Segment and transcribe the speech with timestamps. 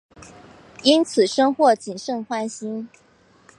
[0.81, 2.89] 因此深获景胜欢心。